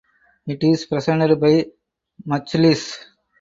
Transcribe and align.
It 0.47 0.63
is 0.63 0.87
presented 0.87 1.39
by 1.39 1.67
Majlis. 2.27 2.97